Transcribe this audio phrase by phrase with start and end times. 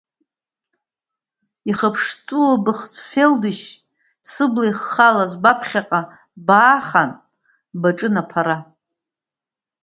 [1.69, 3.63] Ихьыԥштәылоу быхцәы-фелдышь
[4.31, 6.01] сыбла иххалаз баԥхьаҟа
[6.47, 7.11] баахан,
[7.81, 8.57] баҿын аԥара.